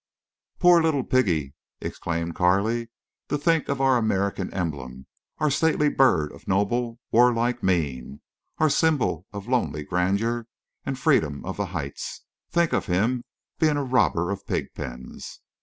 "Poor 0.57 0.81
little 0.81 1.03
piggy!" 1.03 1.53
exclaimed 1.79 2.33
Carley. 2.33 2.89
"To 3.29 3.37
think 3.37 3.69
of 3.69 3.79
our 3.79 3.97
American 3.97 4.51
emblem—our 4.51 5.51
stately 5.51 5.89
bird 5.89 6.31
of 6.31 6.47
noble 6.47 6.97
warlike 7.11 7.61
mien—our 7.61 8.67
symbol 8.71 9.27
of 9.31 9.47
lonely 9.47 9.83
grandeur 9.83 10.47
and 10.87 10.97
freedom 10.97 11.45
of 11.45 11.57
the 11.57 11.67
heights—think 11.67 12.73
of 12.73 12.87
him 12.87 13.25
being 13.59 13.77
a 13.77 13.83
robber 13.83 14.31
of 14.31 14.47
pigpens! 14.47 15.39